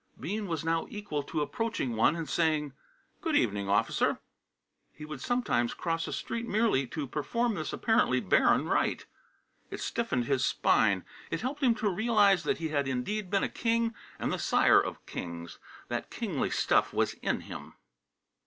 Bean 0.19 0.47
was 0.47 0.65
now 0.65 0.87
equal 0.89 1.21
to 1.21 1.43
approaching 1.43 1.95
one 1.95 2.15
and 2.15 2.27
saying, 2.27 2.73
"Good 3.21 3.35
evening, 3.35 3.69
Officer!" 3.69 4.17
He 4.91 5.05
would 5.05 5.21
sometimes 5.21 5.75
cross 5.75 6.07
a 6.07 6.11
street 6.11 6.47
merely 6.47 6.87
to 6.87 7.05
perform 7.05 7.53
this 7.53 7.71
apparently 7.71 8.19
barren 8.19 8.67
rite. 8.67 9.05
It 9.69 9.79
stiffened 9.79 10.25
his 10.25 10.43
spine. 10.43 11.05
It 11.29 11.41
helped 11.41 11.61
him 11.61 11.75
to 11.75 11.89
realize 11.91 12.45
that 12.45 12.57
he 12.57 12.69
had 12.69 12.87
indeed 12.87 13.29
been 13.29 13.43
a 13.43 13.47
king 13.47 13.93
and 14.17 14.33
the 14.33 14.39
sire 14.39 14.81
of 14.81 15.05
kings; 15.05 15.59
that 15.87 16.09
kingly 16.09 16.49
stuff 16.49 16.91
was 16.93 17.13
in 17.21 17.41
him. 17.41 17.75